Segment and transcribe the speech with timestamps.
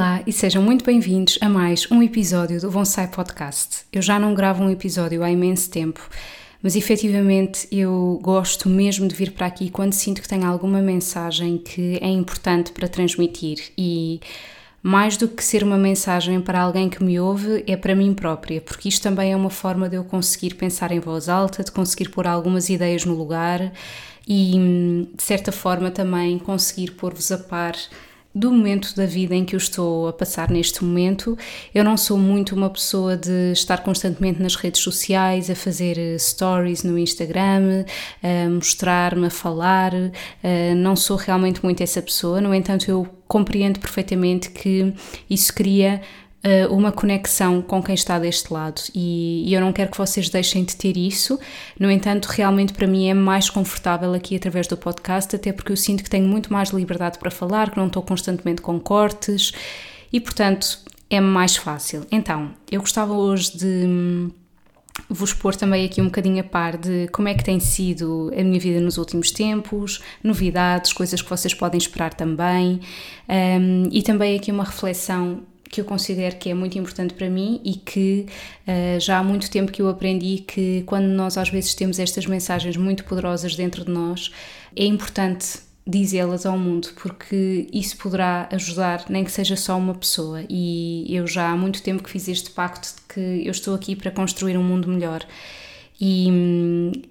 [0.00, 3.82] Olá e sejam muito bem-vindos a mais um episódio do Bonsai Podcast.
[3.92, 6.00] Eu já não gravo um episódio há imenso tempo,
[6.62, 11.58] mas efetivamente eu gosto mesmo de vir para aqui quando sinto que tenho alguma mensagem
[11.58, 14.22] que é importante para transmitir e
[14.82, 18.58] mais do que ser uma mensagem para alguém que me ouve, é para mim própria,
[18.58, 22.08] porque isto também é uma forma de eu conseguir pensar em voz alta, de conseguir
[22.08, 23.70] pôr algumas ideias no lugar
[24.26, 27.74] e, de certa forma, também conseguir pôr-vos a par
[28.34, 31.36] do momento da vida em que eu estou a passar neste momento.
[31.74, 36.16] Eu não sou muito uma pessoa de estar constantemente nas redes sociais, a fazer eh,
[36.18, 37.84] stories no Instagram,
[38.22, 39.92] a mostrar-me, a falar.
[40.42, 44.92] Eh, não sou realmente muito essa pessoa, no entanto, eu compreendo perfeitamente que
[45.28, 46.00] isso cria
[46.44, 50.28] uh, uma conexão com quem está deste lado e, e, eu não quero que vocês
[50.28, 51.38] deixem de ter isso.
[51.78, 55.76] No entanto, realmente para mim é mais confortável aqui através do podcast, até porque eu
[55.76, 59.52] sinto que tenho muito mais liberdade para falar, que não estou constantemente com cortes
[60.12, 62.06] e, portanto, é mais fácil.
[62.10, 64.30] Então, eu gostava hoje de hum,
[65.08, 68.42] vos pôr também aqui um bocadinho a par de como é que tem sido a
[68.42, 72.80] minha vida nos últimos tempos, novidades, coisas que vocês podem esperar também,
[73.28, 77.60] um, e também aqui uma reflexão que eu considero que é muito importante para mim
[77.64, 78.26] e que
[78.66, 82.26] uh, já há muito tempo que eu aprendi que quando nós às vezes temos estas
[82.26, 84.32] mensagens muito poderosas dentro de nós,
[84.74, 90.44] é importante dizê-las ao mundo, porque isso poderá ajudar, nem que seja só uma pessoa.
[90.48, 93.96] E eu já há muito tempo que fiz este pacto de que eu estou aqui
[93.96, 95.24] para construir um mundo melhor.
[96.00, 96.28] E,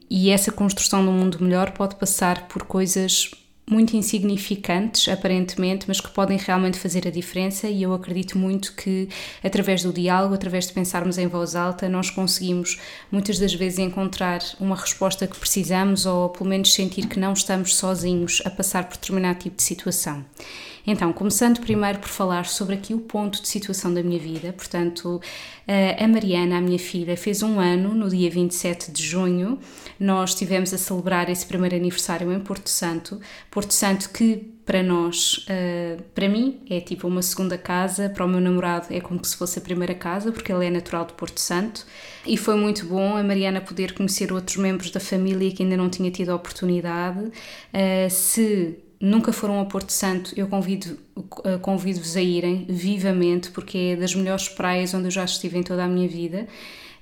[0.09, 3.31] e essa construção de um mundo melhor pode passar por coisas
[3.69, 7.68] muito insignificantes, aparentemente, mas que podem realmente fazer a diferença.
[7.68, 9.07] E eu acredito muito que,
[9.44, 12.80] através do diálogo, através de pensarmos em voz alta, nós conseguimos
[13.12, 17.75] muitas das vezes encontrar uma resposta que precisamos ou pelo menos sentir que não estamos
[17.75, 20.25] sozinhos a passar por determinado tipo de situação.
[20.86, 25.22] Então, começando primeiro por falar sobre aqui o ponto de situação da minha vida, portanto,
[25.68, 29.60] a Mariana, a minha filha, fez um ano no dia 27 de junho.
[30.00, 33.20] Nós estivemos a celebrar esse primeiro aniversário em Porto Santo.
[33.52, 35.46] Porto Santo que para nós,
[36.14, 39.58] para mim, é tipo uma segunda casa, para o meu namorado é como se fosse
[39.58, 41.86] a primeira casa, porque ele é natural de Porto Santo.
[42.26, 45.90] E foi muito bom a Mariana poder conhecer outros membros da família que ainda não
[45.90, 47.32] tinha tido a oportunidade.
[48.12, 50.98] se nunca foram a Porto Santo, eu convido,
[51.46, 55.64] eh, convido-vos a irem vivamente, porque é das melhores praias onde eu já estive em
[55.64, 56.48] toda a minha vida.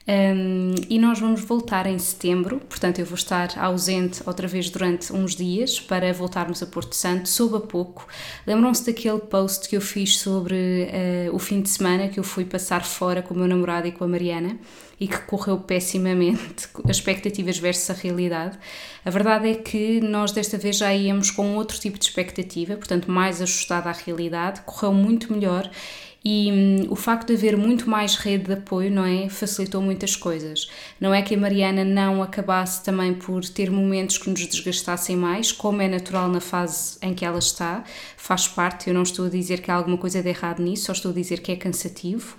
[0.09, 5.11] Um, e nós vamos voltar em setembro, portanto, eu vou estar ausente outra vez durante
[5.11, 8.07] uns dias para voltarmos a Porto Santo, soube a pouco.
[8.45, 10.87] Lembram-se daquele post que eu fiz sobre
[11.25, 13.91] uh, o fim de semana que eu fui passar fora com o meu namorado e
[13.91, 14.57] com a Mariana
[14.97, 18.57] e que correu pessimamente, as expectativas versus a realidade.
[19.03, 23.11] A verdade é que nós desta vez já íamos com outro tipo de expectativa, portanto,
[23.11, 25.69] mais ajustada à realidade, correu muito melhor
[26.23, 29.29] e hum, o facto de haver muito mais rede de apoio, não é?
[29.29, 30.69] Facilitou muitas coisas.
[30.99, 35.51] Não é que a Mariana não acabasse também por ter momentos que nos desgastassem mais,
[35.51, 37.83] como é natural na fase em que ela está,
[38.15, 38.89] faz parte.
[38.89, 41.13] Eu não estou a dizer que há alguma coisa de errado nisso, só estou a
[41.13, 42.35] dizer que é cansativo.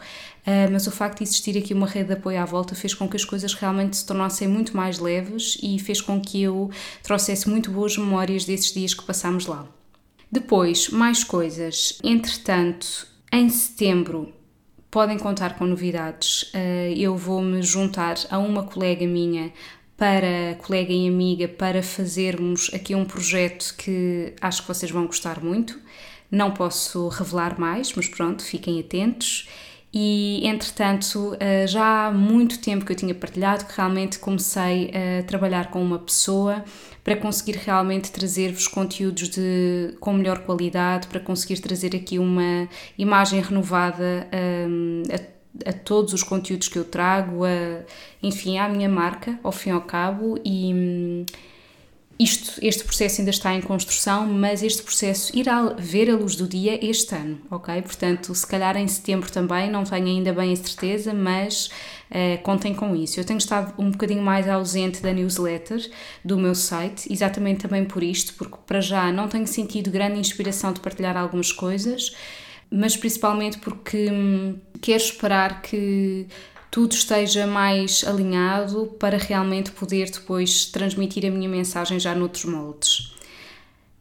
[0.47, 3.07] Uh, mas o facto de existir aqui uma rede de apoio à volta fez com
[3.07, 6.71] que as coisas realmente se tornassem muito mais leves e fez com que eu
[7.03, 9.67] trouxesse muito boas memórias desses dias que passámos lá.
[10.33, 11.99] Depois, mais coisas.
[12.03, 14.33] Entretanto, em setembro
[14.91, 16.51] podem contar com novidades.
[16.55, 19.53] Eh, eu vou me juntar a uma colega minha
[19.97, 25.43] para colega e amiga para fazermos aqui um projeto que acho que vocês vão gostar
[25.43, 25.79] muito.
[26.31, 29.49] Não posso revelar mais, mas pronto, fiquem atentos.
[29.93, 35.23] E entretanto, eh, já há muito tempo que eu tinha partilhado que realmente comecei a
[35.23, 36.63] trabalhar com uma pessoa
[37.03, 42.69] para conseguir realmente trazer-vos conteúdos de, com melhor qualidade, para conseguir trazer aqui uma
[42.99, 44.29] imagem renovada
[44.69, 47.83] um, a, a, todos os conteúdos que eu trago, a,
[48.23, 51.25] enfim, à minha marca, ao fim e ao cabo, e,
[52.19, 56.49] isto, este processo ainda está em construção, mas este processo irá ver a luz do
[56.49, 57.81] dia este ano, ok?
[57.81, 61.71] Portanto, se calhar em setembro também, não tenho ainda bem a certeza, mas
[62.11, 63.21] uh, contem com isso.
[63.21, 65.89] Eu tenho estado um bocadinho mais ausente da newsletter
[66.25, 70.73] do meu site, exatamente também por isto, porque para já não tenho sentido grande inspiração
[70.73, 72.17] de partilhar algumas coisas,
[72.69, 76.27] mas principalmente porque hum, quero esperar que
[76.71, 83.15] tudo esteja mais alinhado para realmente poder depois transmitir a minha mensagem já noutros moldes.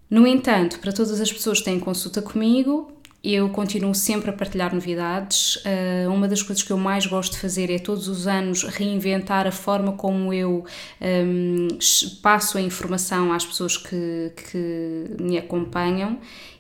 [0.10, 2.92] No entanto, para todas as pessoas que têm consulta comigo,
[3.24, 5.58] eu continuo sempre a partilhar novidades.
[5.58, 9.46] Uh, uma das coisas que eu mais gosto de fazer é todos os anos reinventar
[9.46, 10.64] a forma como eu
[11.02, 11.68] um,
[12.22, 16.20] passo a informação às pessoas que, que me acompanham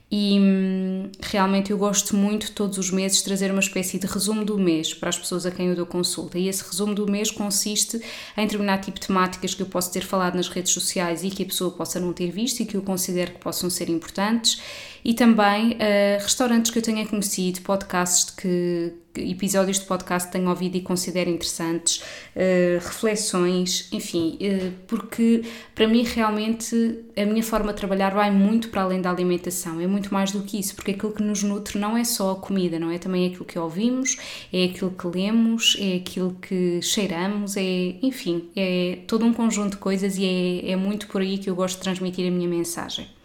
[0.10, 4.58] e hum, realmente eu gosto muito todos os meses trazer uma espécie de resumo do
[4.58, 6.40] mês para as pessoas a quem eu dou consulta.
[6.40, 8.02] E esse resumo do mês consiste
[8.38, 11.44] em determinado tipo de temáticas que eu posso ter falado nas redes sociais e que
[11.44, 14.62] a pessoa possa não ter visto e que eu considero que possam ser importantes
[15.04, 20.76] e também uh, restaurantes que eu tenha conhecido, podcasts que, episódios de podcast tenho ouvido
[20.76, 21.98] e considero interessantes,
[22.36, 25.44] uh, reflexões, enfim, uh, porque
[25.74, 29.88] para mim realmente a minha forma de trabalhar vai muito para além da alimentação, é
[29.88, 32.80] muito mais do que isso, porque aquilo que nos nutre não é só a comida,
[32.80, 34.18] não é também aquilo que ouvimos,
[34.54, 39.78] é aquilo que lemos, é aquilo que cheiramos, é, enfim, é todo um conjunto de
[39.78, 43.17] coisas e é, é muito por aí que eu gosto de transmitir a minha mensagem.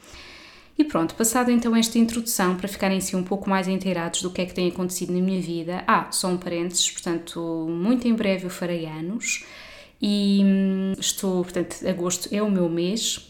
[0.78, 4.40] E pronto, passado então esta introdução, para ficarem assim um pouco mais inteirados do que
[4.40, 8.46] é que tem acontecido na minha vida, ah, só um parênteses, portanto, muito em breve
[8.46, 9.44] eu farei anos
[10.00, 13.28] e hum, estou, portanto, agosto é o meu mês.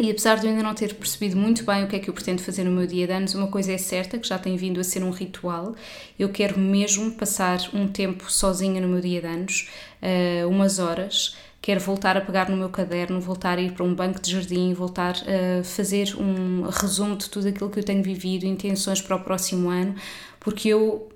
[0.00, 2.14] E apesar de eu ainda não ter percebido muito bem o que é que eu
[2.14, 4.80] pretendo fazer no meu dia de anos, uma coisa é certa, que já tem vindo
[4.80, 5.74] a ser um ritual.
[6.18, 9.68] Eu quero mesmo passar um tempo sozinha no meu dia de anos,
[10.00, 13.94] uh, umas horas, quero voltar a pegar no meu caderno, voltar a ir para um
[13.94, 18.44] banco de jardim, voltar a fazer um resumo de tudo aquilo que eu tenho vivido,
[18.44, 19.94] intenções para o próximo ano,
[20.40, 21.08] porque eu,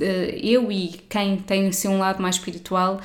[0.00, 2.98] eh, eu e quem tem assim um lado mais espiritual,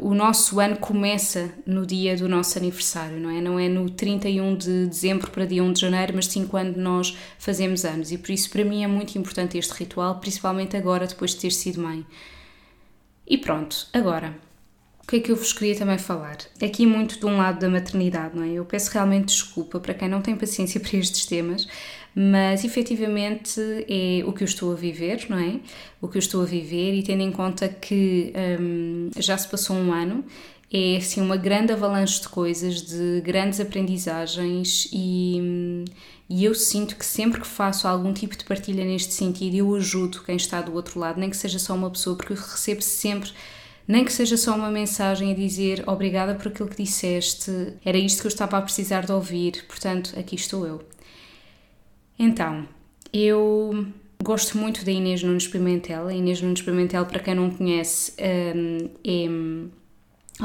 [0.00, 3.40] o nosso ano começa no dia do nosso aniversário, não é?
[3.40, 7.14] Não é no 31 de dezembro para dia 1 de janeiro, mas sim quando nós
[7.38, 8.10] fazemos anos.
[8.10, 11.50] E por isso, para mim, é muito importante este ritual, principalmente agora, depois de ter
[11.50, 12.06] sido mãe.
[13.26, 14.34] E pronto, agora
[15.02, 16.38] o que é que eu vos queria também falar?
[16.62, 18.52] Aqui muito de um lado da maternidade, não é?
[18.52, 21.66] Eu peço realmente desculpa para quem não tem paciência para estes temas,
[22.14, 25.60] mas efetivamente é o que eu estou a viver, não é?
[26.00, 29.76] O que eu estou a viver e tendo em conta que hum, já se passou
[29.76, 30.24] um ano,
[30.72, 35.84] é assim uma grande avalanche de coisas, de grandes aprendizagens e, hum,
[36.30, 40.22] e eu sinto que sempre que faço algum tipo de partilha neste sentido, eu ajudo
[40.24, 43.30] quem está do outro lado, nem que seja só uma pessoa, porque eu recebo sempre
[43.86, 48.20] nem que seja só uma mensagem a dizer obrigada por aquilo que disseste, era isto
[48.20, 50.82] que eu estava a precisar de ouvir, portanto, aqui estou eu.
[52.18, 52.66] Então,
[53.12, 53.86] eu
[54.22, 56.06] gosto muito da Inês Nunes Pimentel.
[56.06, 58.12] A Inês Nunes Pimentel, para quem não conhece,
[58.54, 59.28] hum, é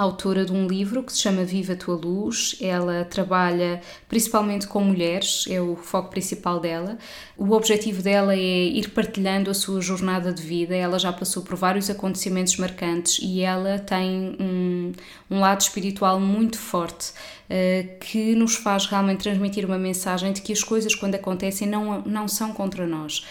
[0.04, 2.56] autora de um livro que se chama Viva a Tua Luz.
[2.62, 6.98] Ela trabalha principalmente com mulheres, é o foco principal dela.
[7.38, 10.76] O objetivo dela é ir partilhando a sua jornada de vida.
[10.76, 14.92] Ela já passou por vários acontecimentos marcantes e ela tem um,
[15.30, 17.12] um lado espiritual muito forte.
[17.50, 22.02] Uh, que nos faz realmente transmitir uma mensagem de que as coisas, quando acontecem, não,
[22.02, 23.24] não são contra nós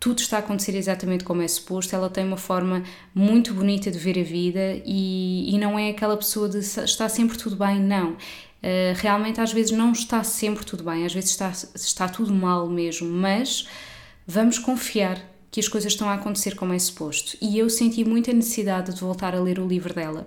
[0.00, 2.82] tudo está a acontecer exatamente como é suposto, ela tem uma forma
[3.14, 7.36] muito bonita de ver a vida e, e não é aquela pessoa de está sempre
[7.36, 8.12] tudo bem, não.
[8.12, 12.68] Uh, realmente às vezes não está sempre tudo bem, às vezes está, está tudo mal
[12.68, 13.68] mesmo, mas
[14.26, 17.36] vamos confiar que as coisas estão a acontecer como é suposto.
[17.40, 20.26] E eu senti muita necessidade de voltar a ler o livro dela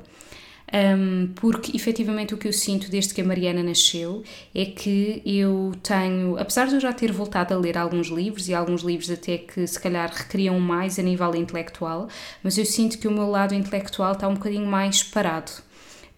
[0.74, 4.24] um, porque efetivamente o que eu sinto desde que a Mariana nasceu
[4.56, 8.54] é que eu tenho, apesar de eu já ter voltado a ler alguns livros e
[8.54, 12.08] alguns livros até que se calhar requeriam mais a nível intelectual,
[12.42, 15.52] mas eu sinto que o meu lado intelectual está um bocadinho mais parado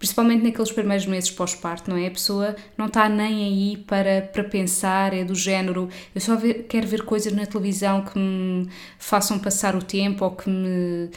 [0.03, 2.07] principalmente naqueles primeiros meses pós-parto, não é?
[2.07, 6.65] A pessoa não está nem aí para, para pensar, é do género, eu só ver,
[6.67, 8.67] quero ver coisas na televisão que me
[8.99, 11.09] façam passar o tempo ou que me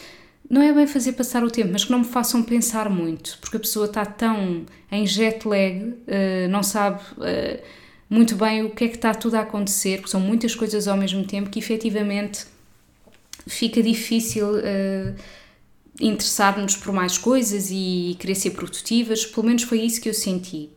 [0.48, 3.56] não é bem fazer passar o tempo, mas que não me façam pensar muito, porque
[3.56, 7.62] a pessoa está tão em jet lag, uh, não sabe uh,
[8.08, 10.96] muito bem o que é que está tudo a acontecer, porque são muitas coisas ao
[10.96, 12.46] mesmo tempo que efetivamente
[13.46, 15.14] fica difícil uh,
[16.00, 20.70] interessar-nos por mais coisas e querer ser produtivas, pelo menos foi isso que eu senti.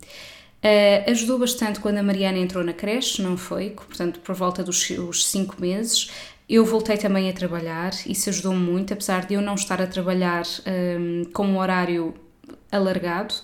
[0.64, 3.70] Uh, ajudou bastante quando a Mariana entrou na creche, não foi?
[3.70, 4.86] Portanto, por volta dos
[5.26, 6.10] 5 meses.
[6.50, 10.44] Eu voltei também a trabalhar, isso ajudou muito, apesar de eu não estar a trabalhar
[11.00, 12.16] um, com um horário
[12.72, 13.36] alargado.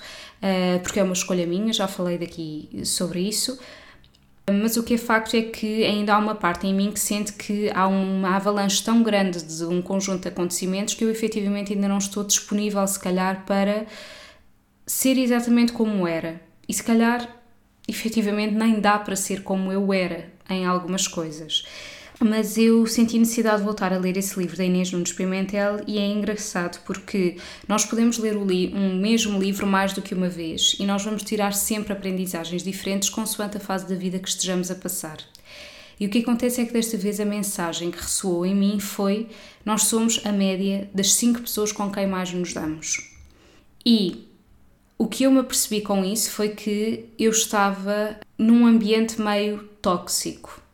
[0.41, 3.59] uh, porque é uma escolha minha, já falei daqui sobre isso.
[4.50, 7.33] Mas o que é facto é que ainda há uma parte em mim que sente
[7.33, 11.88] que há uma avalanche tão grande de um conjunto de acontecimentos que eu efetivamente ainda
[11.88, 13.85] não estou disponível, se calhar, para
[14.85, 16.41] ser exatamente como era.
[16.67, 17.27] E se calhar,
[17.88, 21.65] efetivamente, nem dá para ser como eu era em algumas coisas
[22.19, 25.98] mas eu senti necessidade de voltar a ler esse livro da Inês Nunes Pimentel e
[25.98, 30.86] é engraçado porque nós podemos ler um mesmo livro mais do que uma vez e
[30.86, 35.17] nós vamos tirar sempre aprendizagens diferentes consoante a fase da vida que estejamos a passar.
[36.00, 39.29] E o que acontece é que desta vez a mensagem que ressoou em mim foi:
[39.63, 43.15] nós somos a média das cinco pessoas com quem mais nos damos.
[43.86, 44.27] E
[44.98, 50.64] o que eu me apercebi com isso foi que eu estava num ambiente meio tóxico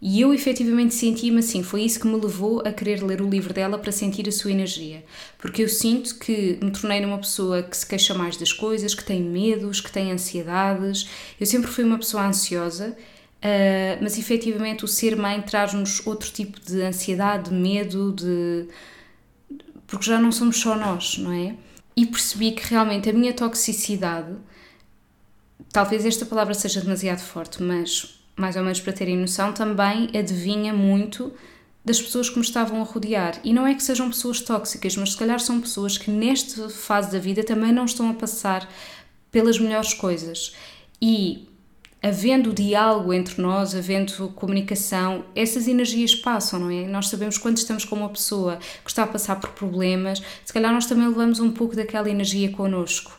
[0.00, 3.54] e eu efetivamente senti-me assim, foi isso que me levou a querer ler o livro
[3.54, 5.02] dela para sentir a sua energia.
[5.38, 9.02] Porque eu sinto que me tornei numa pessoa que se queixa mais das coisas, que
[9.02, 11.08] tem medos, que tem ansiedades.
[11.40, 16.60] Eu sempre fui uma pessoa ansiosa, uh, mas efetivamente o ser mãe traz-nos outro tipo
[16.60, 18.68] de ansiedade, de medo, de.
[19.86, 21.56] porque já não somos só nós, não é?
[21.96, 24.36] E percebi que realmente a minha toxicidade,
[25.72, 30.72] talvez esta palavra seja demasiado forte, mas mais ou menos para terem noção, também adivinha
[30.72, 31.32] muito
[31.84, 33.40] das pessoas que me estavam a rodear.
[33.44, 37.12] E não é que sejam pessoas tóxicas, mas se calhar são pessoas que nesta fase
[37.12, 38.68] da vida também não estão a passar
[39.30, 40.54] pelas melhores coisas.
[41.00, 41.48] E
[42.02, 46.86] havendo diálogo entre nós, havendo comunicação, essas energias passam, não é?
[46.86, 50.72] Nós sabemos quando estamos com uma pessoa que está a passar por problemas, se calhar
[50.72, 53.12] nós também levamos um pouco daquela energia connosco.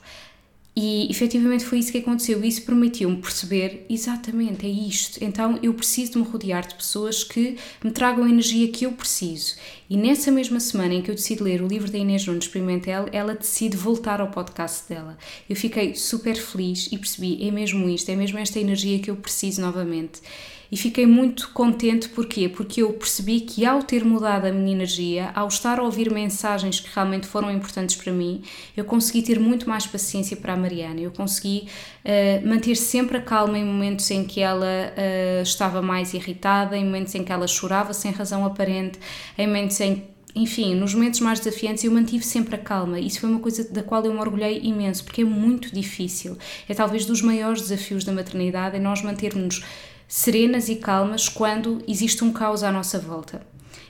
[0.79, 2.43] E efetivamente foi isso que aconteceu.
[2.43, 5.17] Isso permitiu-me perceber exatamente, é isto.
[5.23, 8.91] Então eu preciso de me rodear de pessoas que me tragam a energia que eu
[8.91, 9.55] preciso.
[9.89, 13.07] E nessa mesma semana em que eu decidi ler o livro da Inês Nunes Pimentel,
[13.11, 15.17] ela decide voltar ao podcast dela.
[15.49, 19.15] Eu fiquei super feliz e percebi: é mesmo isto, é mesmo esta energia que eu
[19.15, 20.21] preciso novamente
[20.71, 22.49] e fiquei muito contente porquê?
[22.49, 26.79] Porque eu percebi que ao ter mudado a minha energia, ao estar a ouvir mensagens
[26.79, 28.41] que realmente foram importantes para mim,
[28.75, 31.67] eu consegui ter muito mais paciência para a Mariana, eu consegui
[32.03, 36.83] uh, manter sempre a calma em momentos em que ela uh, estava mais irritada, em
[36.83, 38.99] momentos em que ela chorava sem razão aparente,
[39.37, 40.03] em momentos em
[40.35, 42.99] enfim, nos momentos mais desafiantes eu mantive sempre a calma.
[42.99, 46.37] Isso foi uma coisa da qual eu me orgulhei imenso, porque é muito difícil.
[46.69, 49.63] É talvez dos maiores desafios da maternidade, é nós mantermos
[50.07, 53.45] serenas e calmas quando existe um caos à nossa volta.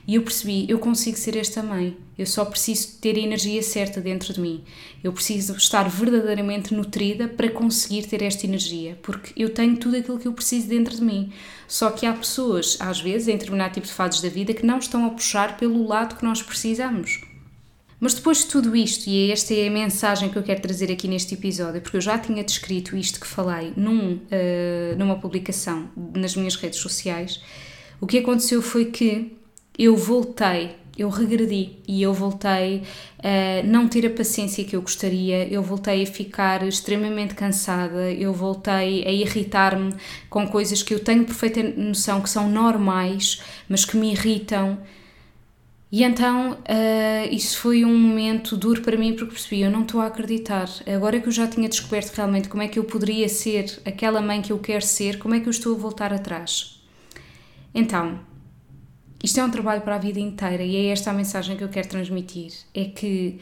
[0.08, 1.94] E eu percebi, eu consigo ser esta mãe.
[2.16, 4.64] Eu só preciso ter a energia certa dentro de mim.
[5.04, 10.18] Eu preciso estar verdadeiramente nutrida para conseguir ter esta energia, porque eu tenho tudo aquilo
[10.18, 11.30] que eu preciso dentro de mim.
[11.68, 14.78] Só que há pessoas, às vezes, em determinado tipo de fases da vida, que não
[14.78, 17.20] estão a puxar pelo lado que nós precisamos.
[18.00, 21.08] Mas depois de tudo isto, e esta é a mensagem que eu quero trazer aqui
[21.08, 26.36] neste episódio, porque eu já tinha descrito isto que falei num, uh, numa publicação nas
[26.36, 27.42] minhas redes sociais,
[28.00, 29.36] o que aconteceu foi que
[29.76, 32.82] eu voltei, eu regredi e eu voltei
[33.18, 38.32] a não ter a paciência que eu gostaria, eu voltei a ficar extremamente cansada, eu
[38.32, 39.94] voltei a irritar-me
[40.30, 44.78] com coisas que eu tenho perfeita noção que são normais, mas que me irritam
[45.90, 50.02] e então uh, isso foi um momento duro para mim porque percebi, eu não estou
[50.02, 50.68] a acreditar.
[50.86, 54.42] Agora que eu já tinha descoberto realmente como é que eu poderia ser aquela mãe
[54.42, 56.82] que eu quero ser, como é que eu estou a voltar atrás?
[57.74, 58.20] Então,
[59.22, 61.68] isto é um trabalho para a vida inteira e é esta a mensagem que eu
[61.70, 62.52] quero transmitir.
[62.74, 63.40] É que,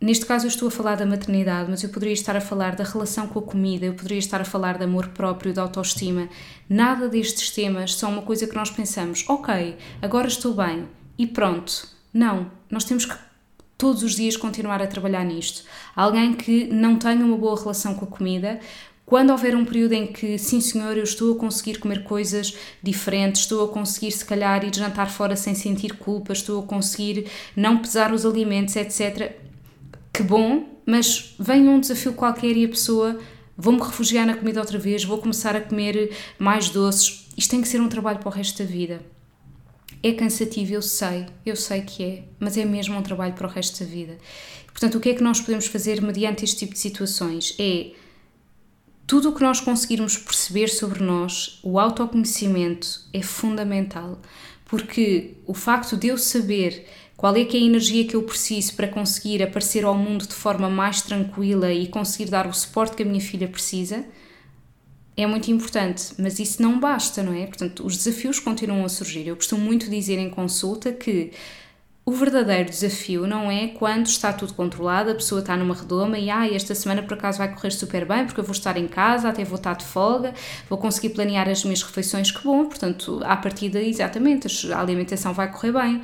[0.00, 2.82] neste caso, eu estou a falar da maternidade, mas eu poderia estar a falar da
[2.82, 6.28] relação com a comida, eu poderia estar a falar de amor próprio, de autoestima.
[6.68, 10.86] Nada destes temas são uma coisa que nós pensamos, ok, agora estou bem
[11.20, 11.86] e pronto.
[12.14, 13.14] Não, nós temos que
[13.76, 15.64] todos os dias continuar a trabalhar nisto.
[15.94, 18.58] Alguém que não tenha uma boa relação com a comida,
[19.04, 23.42] quando houver um período em que, sim senhor, eu estou a conseguir comer coisas diferentes,
[23.42, 27.76] estou a conseguir se calhar ir jantar fora sem sentir culpa, estou a conseguir não
[27.76, 29.32] pesar os alimentos, etc.
[30.14, 33.18] Que bom, mas vem um desafio qualquer e a pessoa
[33.58, 37.28] vou-me refugiar na comida outra vez, vou começar a comer mais doces.
[37.36, 39.02] Isto tem que ser um trabalho para o resto da vida.
[40.02, 43.50] É cansativo, eu sei, eu sei que é, mas é mesmo um trabalho para o
[43.50, 44.16] resto da vida.
[44.68, 47.54] Portanto, o que é que nós podemos fazer mediante este tipo de situações?
[47.58, 47.90] É
[49.06, 54.20] tudo o que nós conseguirmos perceber sobre nós, o autoconhecimento é fundamental,
[54.64, 58.74] porque o facto de eu saber qual é que é a energia que eu preciso
[58.76, 63.02] para conseguir aparecer ao mundo de forma mais tranquila e conseguir dar o suporte que
[63.02, 64.06] a minha filha precisa,
[65.22, 67.46] é muito importante, mas isso não basta, não é?
[67.46, 69.26] Portanto, os desafios continuam a surgir.
[69.26, 71.32] Eu costumo muito dizer em consulta que
[72.04, 76.28] O verdadeiro desafio não é quando está tudo controlado, a pessoa está numa redoma e
[76.30, 79.28] ah, esta semana por acaso vai correr super bem porque eu vou estar em casa,
[79.28, 80.34] até vou estar de folga,
[80.68, 85.52] vou conseguir planear as minhas refeições, que bom, portanto, à partida, exatamente, a alimentação vai
[85.52, 86.02] correr bem.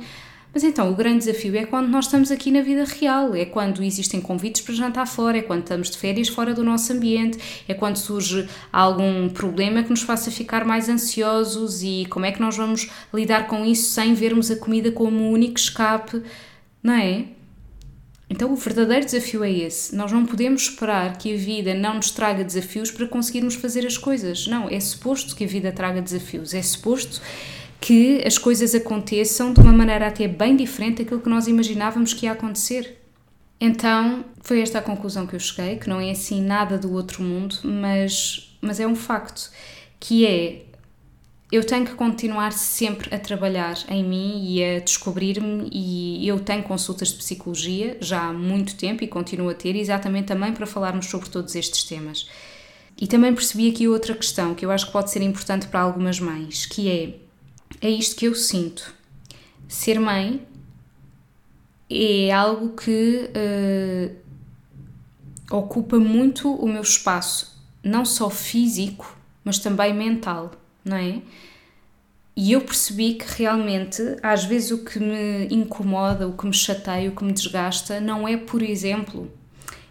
[0.57, 3.83] Mas então, o grande desafio é quando nós estamos aqui na vida real, é quando
[3.83, 7.37] existem convites para jantar fora, é quando estamos de férias fora do nosso ambiente,
[7.67, 12.41] é quando surge algum problema que nos faça ficar mais ansiosos e como é que
[12.41, 16.23] nós vamos lidar com isso sem vermos a comida como o único escape,
[16.81, 17.25] não é?
[18.27, 19.95] Então, o verdadeiro desafio é esse.
[19.95, 23.95] Nós não podemos esperar que a vida não nos traga desafios para conseguirmos fazer as
[23.95, 24.47] coisas.
[24.47, 27.21] Não, é suposto que a vida traga desafios, é suposto
[27.79, 32.25] que as coisas aconteçam de uma maneira até bem diferente daquilo que nós imaginávamos que
[32.25, 32.97] ia acontecer.
[33.59, 37.23] Então, foi esta a conclusão que eu cheguei, que não é assim nada do outro
[37.23, 39.51] mundo, mas, mas é um facto,
[39.99, 40.63] que é
[41.51, 46.61] eu tenho que continuar sempre a trabalhar em mim e a descobrir-me e eu tenho
[46.61, 51.05] consultas de psicologia já há muito tempo e continuo a ter exatamente também para falarmos
[51.05, 52.29] sobre todos estes temas.
[52.99, 56.19] E também percebi aqui outra questão que eu acho que pode ser importante para algumas
[56.19, 57.26] mães, que é
[57.81, 58.93] é isto que eu sinto.
[59.67, 60.45] Ser mãe
[61.89, 64.15] é algo que uh,
[65.55, 70.51] ocupa muito o meu espaço, não só físico, mas também mental,
[70.83, 71.21] não é?
[72.35, 77.09] E eu percebi que realmente, às vezes, o que me incomoda, o que me chateia,
[77.09, 79.31] o que me desgasta, não é, por exemplo,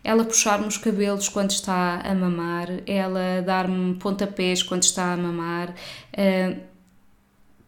[0.05, 5.75] ela puxar-me os cabelos quando está a mamar, ela dar-me pontapés quando está a mamar.
[6.13, 6.76] Uh,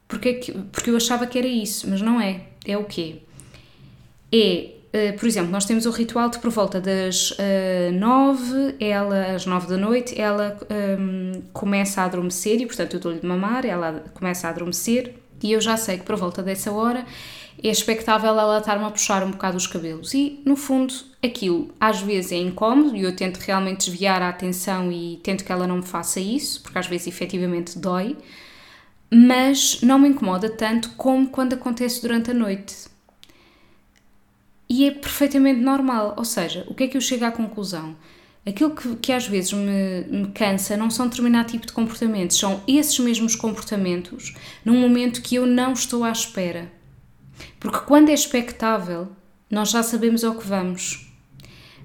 [0.08, 2.40] porque, porque eu achava que era isso, mas não é.
[2.66, 3.16] É o quê?
[4.32, 9.34] É, uh, por exemplo, nós temos o ritual de por volta das uh, nove, ela,
[9.34, 10.58] às nove da noite, ela
[10.98, 15.52] um, começa a adormecer e, portanto, eu dou-lhe de mamar, ela começa a adormecer e
[15.52, 17.04] eu já sei que por volta dessa hora
[17.62, 20.14] é expectável ela estar-me a puxar um bocado os cabelos.
[20.14, 24.90] E, no fundo, aquilo às vezes é incómodo e eu tento realmente desviar a atenção
[24.90, 28.16] e tento que ela não me faça isso, porque às vezes efetivamente dói
[29.10, 32.86] mas não me incomoda tanto como quando acontece durante a noite.
[34.68, 37.96] E é perfeitamente normal, ou seja, o que é que eu chego à conclusão?
[38.46, 42.62] Aquilo que, que às vezes me, me cansa não são determinado tipo de comportamentos, são
[42.68, 46.70] esses mesmos comportamentos num momento que eu não estou à espera.
[47.58, 49.08] Porque quando é expectável,
[49.50, 51.07] nós já sabemos ao que vamos.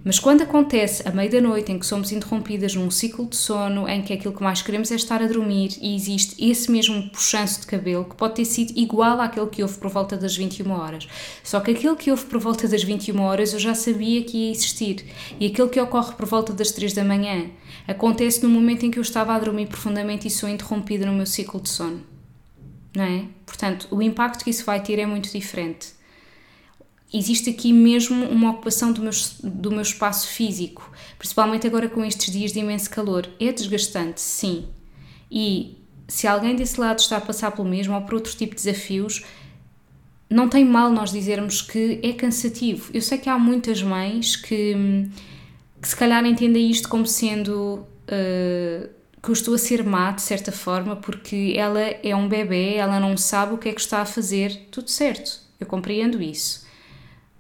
[0.06, 3.88] Mas quando acontece a meio da noite em que somos interrompidas num ciclo de sono
[3.88, 7.62] em que aquilo que mais queremos é estar a dormir e existe esse mesmo puxanço
[7.62, 11.08] de cabelo que pode ter sido igual àquele que houve por volta das 21 horas.
[11.42, 14.52] Só que aquele que houve por volta das 21 horas eu já sabia que ia
[14.52, 15.06] existir
[15.40, 17.50] e aquele que ocorre por volta das 3 da manhã
[17.88, 21.26] acontece no momento em que eu estava a dormir profundamente e sou interrompida no meu
[21.26, 22.04] ciclo de sono.
[22.94, 23.24] Não é?
[23.46, 26.03] Portanto, o impacto que isso vai ter é muito diferente
[27.14, 29.12] existe aqui mesmo uma ocupação do meu,
[29.44, 33.30] do meu espaço físico, principalmente agora com estes dias de imenso calor.
[33.40, 34.66] É desgastante, sim.
[35.32, 38.64] E se alguém desse lado está a passar pelo mesmo ou por outro tipo de
[38.64, 39.24] desafios,
[40.30, 42.90] não tem mal nós dizermos que é cansativo.
[42.94, 44.76] Eu sei que há muitas mães que,
[45.80, 47.86] que se calhar entendem isto como sendo.
[48.04, 48.90] Uh,
[49.22, 53.00] que eu estou a ser má de certa forma porque ela é um bebê, ela
[53.00, 56.63] não sabe o que é que está a fazer, tudo certo, eu compreendo isso.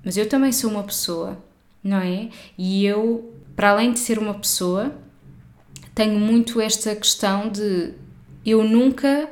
[0.04, 1.38] Mas eu também sou uma pessoa,
[1.84, 2.30] não é?
[2.58, 4.96] E eu, para além de ser uma pessoa,
[5.96, 7.94] tenho muito esta questão de
[8.46, 9.30] eu nunca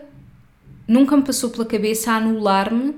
[0.88, 2.96] nunca me passou pela cabeça anular-me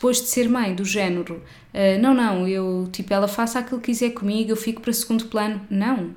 [0.00, 1.42] depois de ser mãe, do género,
[1.74, 5.26] uh, não, não, eu, tipo, ela faça aquilo que quiser comigo, eu fico para segundo
[5.26, 5.60] plano.
[5.68, 6.14] Não.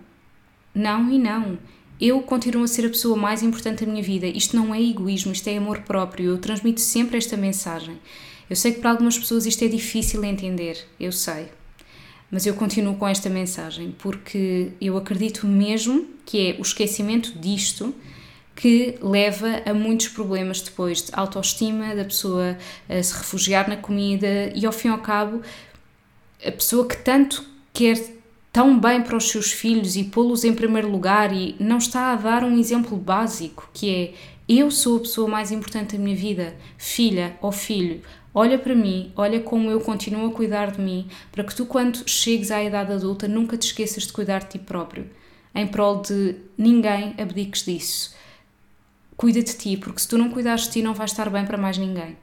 [0.74, 1.58] Não e não.
[2.00, 4.26] Eu continuo a ser a pessoa mais importante da minha vida.
[4.26, 6.32] Isto não é egoísmo, isto é amor próprio.
[6.32, 8.00] Eu transmito sempre esta mensagem.
[8.54, 11.48] Eu sei que para algumas pessoas isto é difícil de entender, eu sei.
[12.30, 17.96] Mas eu continuo com esta mensagem porque eu acredito mesmo que é o esquecimento disto
[18.56, 22.56] que leva a muitos problemas depois de autoestima, da pessoa
[22.88, 25.42] a se refugiar na comida e ao fim e ao cabo
[26.46, 28.00] a pessoa que tanto quer
[28.52, 32.16] tão bem para os seus filhos e pô-los em primeiro lugar e não está a
[32.18, 34.14] dar um exemplo básico que é
[34.48, 38.02] eu sou a pessoa mais importante da minha vida, filha ou filho,
[38.34, 42.10] Olha para mim, olha como eu continuo a cuidar de mim, para que tu, quando
[42.10, 45.10] chegues à idade adulta, nunca te esqueças de cuidar de ti próprio,
[45.54, 48.16] em prol de ninguém abdiques disso.
[49.16, 51.58] Cuida de ti, porque se tu não cuidares de ti, não vais estar bem para
[51.60, 52.18] mais ninguém.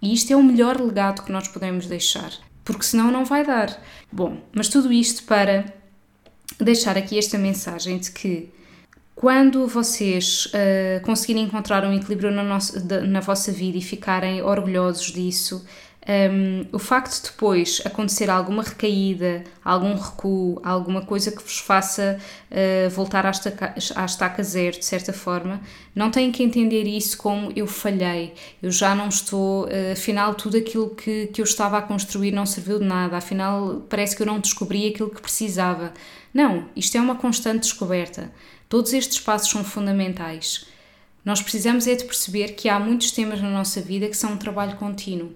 [0.00, 2.32] E isto é o melhor legado que nós podemos deixar,
[2.64, 3.82] porque senão não vai dar.
[4.10, 5.74] Bom, mas tudo isto para
[6.58, 8.50] deixar aqui esta mensagem de que
[9.20, 15.12] quando vocês uh, conseguirem encontrar um equilíbrio na, nossa, na vossa vida e ficarem orgulhosos
[15.12, 15.62] disso,
[16.08, 22.18] Um, o facto de depois acontecer alguma recaída, algum recuo, alguma coisa que vos faça
[22.50, 25.60] uh, voltar à estaca, à estaca zero, de certa forma,
[25.94, 30.56] não têm que entender isso como eu falhei, eu já não estou, uh, afinal, tudo
[30.56, 34.26] aquilo que, que eu estava a construir não serviu de nada, afinal, parece que eu
[34.26, 35.92] não descobri aquilo que precisava.
[36.32, 38.32] Não, isto é uma constante descoberta.
[38.70, 40.64] Todos estes passos são fundamentais.
[41.22, 44.38] Nós precisamos é de perceber que há muitos temas na nossa vida que são um
[44.38, 45.34] trabalho contínuo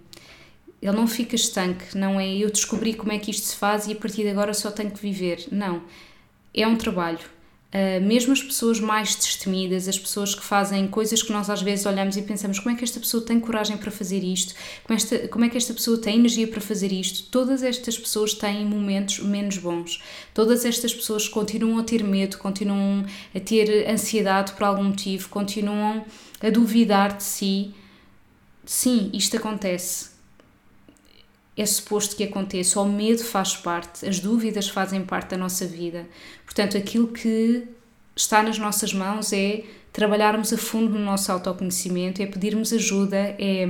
[0.85, 3.92] ele não fica estanque, não é eu descobri como é que isto se faz e
[3.92, 5.47] a partir de agora só tenho que viver.
[5.51, 5.83] Não.
[6.53, 7.34] É um trabalho.
[7.74, 11.84] Uh, mesmo as pessoas mais destemidas, as pessoas que fazem coisas que nós às vezes
[11.87, 15.26] olhamos e pensamos como é que esta pessoa tem coragem para fazer isto, como, esta,
[15.26, 19.18] como é que esta pessoa tem energia para fazer isto, todas estas pessoas têm momentos
[19.18, 20.00] menos bons.
[20.32, 26.04] Todas estas pessoas continuam a ter medo, continuam a ter ansiedade por algum motivo, continuam
[26.40, 27.74] a duvidar de si.
[28.64, 30.13] Sim, isto acontece
[31.56, 36.06] é suposto que aconteça, o medo faz parte, as dúvidas fazem parte da nossa vida.
[36.44, 37.64] Portanto, aquilo que
[38.16, 43.66] está nas nossas mãos é trabalharmos a fundo no nosso autoconhecimento, é pedirmos ajuda, é,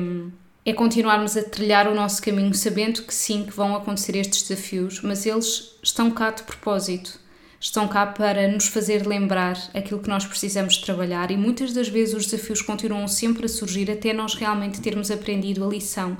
[0.64, 5.02] é continuarmos a trilhar o nosso caminho, sabendo que sim, que vão acontecer estes desafios,
[5.02, 7.22] mas eles estão cá de propósito.
[7.60, 12.14] Estão cá para nos fazer lembrar aquilo que nós precisamos trabalhar e muitas das vezes
[12.14, 16.14] os desafios continuam sempre a surgir até nós realmente termos aprendido a lição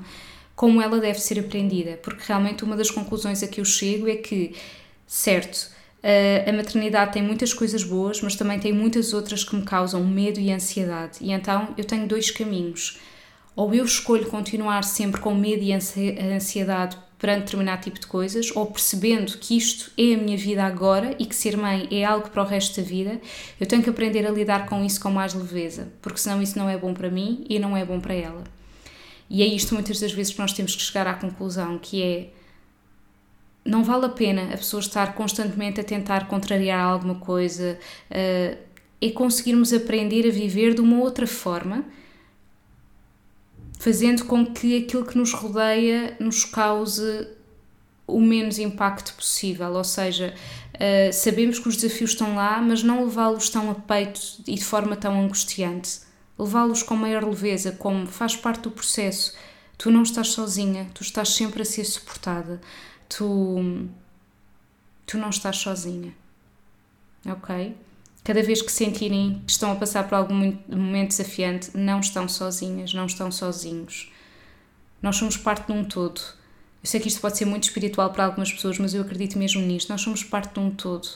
[0.55, 4.15] como ela deve ser aprendida, porque realmente uma das conclusões a que eu chego é
[4.15, 4.55] que,
[5.05, 5.69] certo,
[6.47, 10.39] a maternidade tem muitas coisas boas, mas também tem muitas outras que me causam medo
[10.39, 12.99] e ansiedade, e então eu tenho dois caminhos.
[13.55, 18.65] Ou eu escolho continuar sempre com medo e ansiedade perante determinado tipo de coisas, ou
[18.65, 22.43] percebendo que isto é a minha vida agora e que ser mãe é algo para
[22.43, 23.19] o resto da vida,
[23.59, 26.69] eu tenho que aprender a lidar com isso com mais leveza, porque senão isso não
[26.69, 28.43] é bom para mim e não é bom para ela.
[29.29, 32.29] E é isto muitas das vezes que nós temos que chegar à conclusão, que é
[33.65, 37.79] não vale a pena a pessoa estar constantemente a tentar contrariar alguma coisa,
[38.11, 41.83] uh, conseguirmos aprender a viver de uma outra forma,
[43.79, 47.27] fazendo com que aquilo que nos rodeia nos cause
[48.07, 50.35] o menos impacto possível, ou seja,
[50.75, 54.63] uh, sabemos que os desafios estão lá, mas não levá-los tão a peito e de
[54.63, 56.04] forma tão angustiante
[56.37, 59.35] levá-los com maior leveza, como faz parte do processo.
[59.77, 62.61] Tu não estás sozinha, tu estás sempre a ser suportada.
[63.09, 63.87] Tu,
[65.05, 66.13] tu não estás sozinha.
[67.25, 67.75] Ok?
[68.23, 72.93] Cada vez que sentirem que estão a passar por algum momento desafiante, não estão sozinhas,
[72.93, 74.11] não estão sozinhos.
[75.01, 76.19] Nós somos parte de um todo.
[76.81, 79.61] Eu sei que isto pode ser muito espiritual para algumas pessoas, mas eu acredito mesmo
[79.61, 79.89] nisto.
[79.89, 81.07] Nós somos parte de um todo.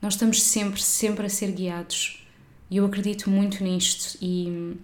[0.00, 2.25] Nós estamos sempre, sempre a ser guiados.
[2.70, 4.76] E eu acredito muito nisto e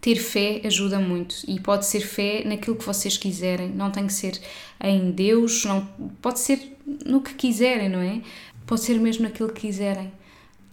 [0.00, 4.12] ter fé ajuda muito e pode ser fé naquilo que vocês quiserem, não tem que
[4.12, 4.40] ser
[4.80, 5.86] em Deus, não
[6.22, 8.22] pode ser no que quiserem, não é?
[8.66, 10.12] Pode ser mesmo naquilo que quiserem.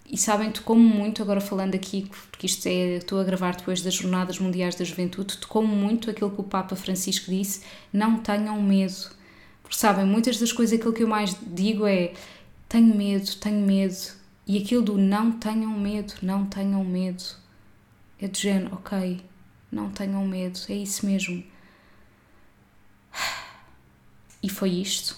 [0.07, 3.95] E sabem, tocou-me muito, agora falando aqui, porque isto é, estou a gravar depois das
[3.95, 7.61] Jornadas Mundiais da Juventude, tocou-me muito aquilo que o Papa Francisco disse:
[7.91, 9.09] não tenham medo.
[9.63, 12.13] Porque sabem, muitas das coisas, aquilo que eu mais digo é:
[12.69, 13.97] tenho medo, tenho medo,
[14.47, 17.23] e aquilo do não tenham medo, não tenham medo.
[18.19, 19.21] É de género, ok,
[19.71, 21.43] não tenham medo, é isso mesmo.
[24.41, 25.17] E foi isto.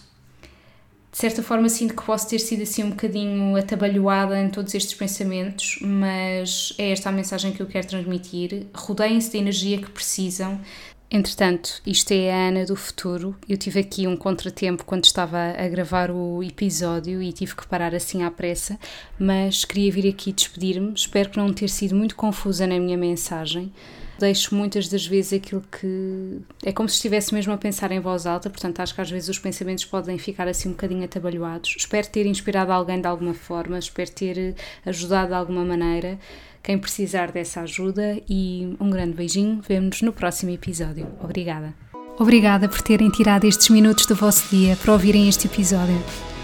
[1.12, 4.94] De certa forma, sinto que posso ter sido assim um bocadinho atabalhoada em todos estes
[4.94, 8.68] pensamentos, mas é esta a mensagem que eu quero transmitir.
[8.74, 10.62] Rodeiem-se da energia que precisam,
[11.10, 13.34] Entretanto, isto é a Ana do futuro.
[13.48, 17.96] Eu tive aqui um contratempo quando estava a gravar o episódio e tive que parar
[17.96, 18.78] assim à pressa,
[19.17, 20.93] mas queria vir aqui despedir-me.
[20.93, 23.72] Espero que não ter sido muito confusa na minha mensagem.
[24.20, 26.40] Deixo muitas das vezes aquilo que.
[26.64, 29.30] É como se estivesse mesmo a pensar em voz alta, portanto, acho que às vezes
[29.30, 31.76] os pensamentos podem ficar assim um bocadinho atabalhoados.
[31.78, 36.18] Espero ter inspirado alguém de alguma forma, espero ter ajudado de alguma maneira
[36.64, 39.62] quem precisar dessa ajuda e um grande beijinho.
[39.66, 41.08] Vemo-nos no próximo episódio.
[41.22, 41.74] Obrigada.
[42.20, 45.98] Obrigada por terem tirado estes minutos do vosso dia para ouvirem este episódio.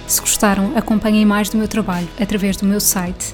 [0.08, 3.34] Se gostaram, acompanhem mais do meu trabalho através do meu site